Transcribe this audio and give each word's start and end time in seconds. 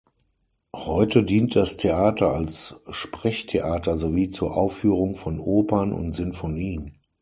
Heute 0.75 1.21
dient 1.23 1.55
das 1.55 1.77
Theater 1.77 2.31
als 2.33 2.73
Sprechtheater 2.89 3.97
sowie 3.97 4.29
zur 4.29 4.57
Aufführung 4.57 5.15
von 5.15 5.39
Opern 5.39 5.93
und 5.93 6.15
Sinfonien. 6.15 6.97